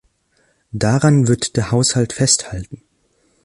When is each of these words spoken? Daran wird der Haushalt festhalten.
Daran 0.71 1.27
wird 1.27 1.57
der 1.57 1.69
Haushalt 1.69 2.11
festhalten. 2.13 2.81